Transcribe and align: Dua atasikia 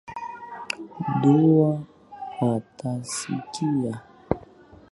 Dua 1.21 1.67
atasikia 2.53 3.93